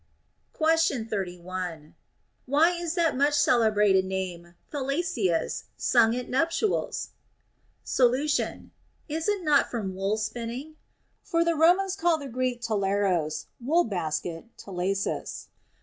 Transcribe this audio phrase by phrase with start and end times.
[0.53, 1.93] Question 31.
[2.47, 7.09] Why is that so much celebrated name Thalassius sung at nuptials?
[7.83, 8.71] Solution.
[9.07, 10.73] Is it not from wool spinning1?
[11.21, 15.49] For the Ro mans call the Greek τάλαρος (wool basket) talasus.